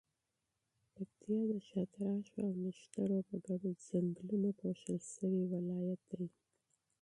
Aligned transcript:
پکتیا 0.93 1.39
د 1.51 1.53
شاتراشو 1.69 2.37
او 2.45 2.51
نښترو 2.63 3.19
په 3.29 3.35
ګڼو 3.45 3.71
ځنګلونو 3.87 4.49
پوښل 4.59 4.97
شوی 5.13 5.43
ولایت 5.53 6.01
دی. 6.11 6.25